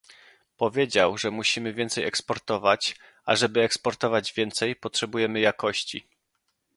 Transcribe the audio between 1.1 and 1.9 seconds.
że musimy